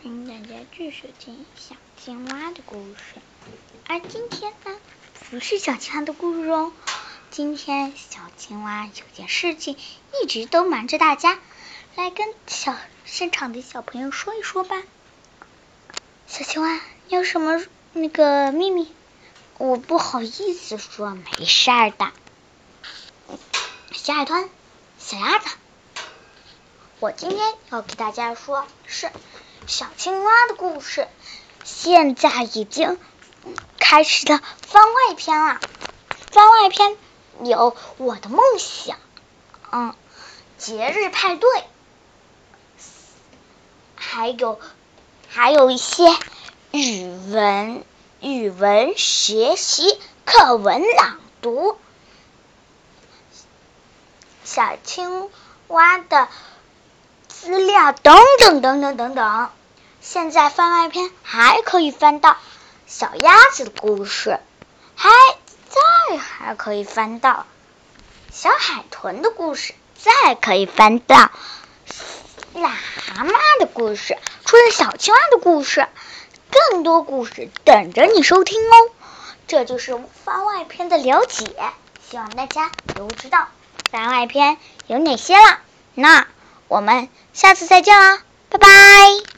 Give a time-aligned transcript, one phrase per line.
[0.00, 3.20] 欢迎大家继续听小青蛙的故事。
[3.88, 4.78] 而今天呢，
[5.28, 6.72] 不是小青蛙的故事哦。
[7.30, 9.76] 今天小青蛙有件事情
[10.22, 11.40] 一直都瞒着大家，
[11.96, 12.76] 来跟小
[13.06, 14.80] 现场的小朋友说一说吧。
[16.28, 17.60] 小青蛙，你有什么
[17.92, 18.92] 那个秘密？
[19.58, 22.12] 我不好意思说，没事儿的。
[23.90, 24.48] 小海豚，
[24.96, 25.56] 小鸭子，
[27.00, 29.10] 我今天要给大家说是。
[29.68, 31.06] 小青蛙的故事
[31.62, 32.98] 现在已经
[33.78, 35.60] 开始了番外篇了。
[36.32, 36.96] 番外篇
[37.42, 38.96] 有我的梦想，
[39.70, 39.94] 嗯，
[40.56, 41.50] 节日派对，
[43.94, 44.58] 还有
[45.28, 46.16] 还有一些
[46.70, 47.84] 语文
[48.20, 51.76] 语文学习课文朗读，
[54.44, 55.30] 小青
[55.66, 56.28] 蛙的
[57.28, 59.50] 资料等等等等等等。
[60.10, 62.38] 现在番外篇还可以翻到。
[62.86, 64.40] 小鸭子的故事，
[64.96, 65.10] 还
[65.68, 67.44] 再还可以翻到。
[68.32, 71.30] 小海豚的故事，再可以翻到。
[72.54, 74.16] 癞蛤蟆的故事。
[74.46, 75.86] 除了小青蛙的故事，
[76.70, 78.90] 更多故事等着你收听哦。
[79.46, 81.44] 这就是番外篇的了解，
[82.08, 83.48] 希望大家都知道。
[83.90, 85.58] 番外篇有哪些了。
[85.92, 86.26] 那
[86.68, 89.37] 我们下次再见啦，拜拜。